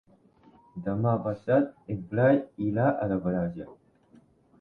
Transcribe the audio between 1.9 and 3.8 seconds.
en Blai irà a la platja.